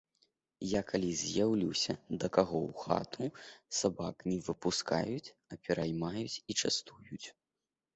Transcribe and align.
Я 0.69 0.79
калі 0.91 1.11
з'яўлюся 1.19 1.93
да 2.23 2.27
каго 2.39 2.57
ў 2.69 2.87
хату, 2.87 3.23
сабак 3.83 4.15
не 4.33 4.37
выпускаюць, 4.51 5.33
а 5.53 5.63
пераймаюць 5.65 6.41
і 6.49 6.61
частуюць. 6.61 7.25